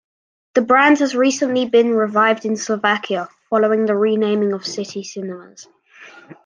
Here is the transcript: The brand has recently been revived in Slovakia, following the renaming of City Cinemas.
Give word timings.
The 0.55 0.63
brand 0.63 0.97
has 0.97 1.15
recently 1.15 1.65
been 1.69 1.91
revived 1.93 2.43
in 2.43 2.55
Slovakia, 2.57 3.29
following 3.51 3.85
the 3.85 3.95
renaming 3.95 4.51
of 4.51 4.65
City 4.65 5.03
Cinemas. 5.03 5.67